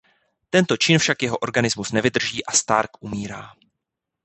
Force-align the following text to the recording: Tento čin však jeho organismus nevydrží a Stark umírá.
Tento 0.49 0.77
čin 0.77 0.97
však 0.99 1.21
jeho 1.23 1.37
organismus 1.37 1.91
nevydrží 1.91 2.45
a 2.45 2.51
Stark 2.51 2.91
umírá. 3.03 3.53